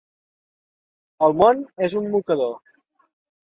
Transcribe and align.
El 1.27 1.37
món 1.43 1.63
és 1.91 1.99
un 2.01 2.11
mocador. 2.17 2.59